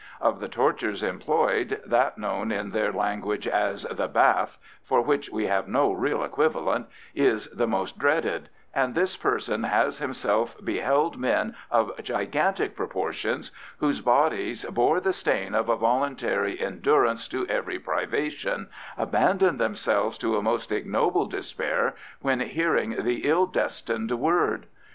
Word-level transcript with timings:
Of 0.19 0.39
the 0.39 0.47
tortures 0.47 1.03
employed 1.03 1.79
that 1.85 2.17
known 2.17 2.51
in 2.51 2.71
their 2.71 2.91
language 2.91 3.47
as 3.47 3.83
the 3.83 4.07
"bath" 4.07 4.57
(for 4.83 4.99
which 4.99 5.29
we 5.29 5.45
have 5.45 5.67
no 5.67 5.91
real 5.91 6.23
equivalent,) 6.23 6.87
is 7.13 7.45
the 7.49 7.67
most 7.67 7.99
dreaded, 7.99 8.49
and 8.73 8.95
this 8.95 9.15
person 9.15 9.61
has 9.61 9.99
himself 9.99 10.55
beheld 10.65 11.17
men 11.19 11.55
of 11.69 11.91
gigantic 12.03 12.75
proportions, 12.75 13.51
whose 13.77 14.01
bodies 14.01 14.65
bore 14.65 14.99
the 14.99 15.13
stain 15.13 15.53
of 15.53 15.69
a 15.69 15.75
voluntary 15.75 16.59
endurance 16.59 17.27
to 17.27 17.45
every 17.45 17.77
privation, 17.77 18.69
abandon 18.97 19.57
themselves 19.59 20.17
to 20.17 20.35
a 20.35 20.41
most 20.41 20.71
ignoble 20.71 21.27
despair 21.27 21.93
upon 22.19 22.39
hearing 22.39 23.03
the 23.03 23.29
ill 23.29 23.45
destined 23.45 24.09
word. 24.11 24.65